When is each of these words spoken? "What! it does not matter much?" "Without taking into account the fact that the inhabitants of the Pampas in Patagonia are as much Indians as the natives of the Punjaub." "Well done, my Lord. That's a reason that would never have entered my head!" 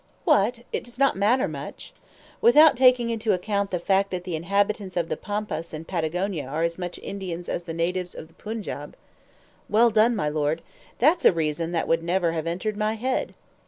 "What! 0.25 0.63
it 0.73 0.83
does 0.83 0.97
not 0.97 1.15
matter 1.15 1.47
much?" 1.47 1.93
"Without 2.41 2.75
taking 2.75 3.11
into 3.11 3.33
account 3.33 3.69
the 3.69 3.77
fact 3.77 4.09
that 4.09 4.23
the 4.23 4.35
inhabitants 4.35 4.97
of 4.97 5.09
the 5.09 5.15
Pampas 5.15 5.75
in 5.75 5.85
Patagonia 5.85 6.47
are 6.47 6.63
as 6.63 6.79
much 6.79 6.97
Indians 7.03 7.47
as 7.47 7.65
the 7.65 7.73
natives 7.75 8.15
of 8.15 8.27
the 8.27 8.33
Punjaub." 8.33 8.95
"Well 9.69 9.91
done, 9.91 10.15
my 10.15 10.27
Lord. 10.27 10.63
That's 10.97 11.23
a 11.23 11.31
reason 11.31 11.71
that 11.73 11.87
would 11.87 12.01
never 12.01 12.31
have 12.31 12.47
entered 12.47 12.77
my 12.77 12.95
head!" 12.95 13.35